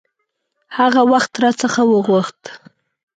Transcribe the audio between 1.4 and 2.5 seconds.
را څخه وغوښت.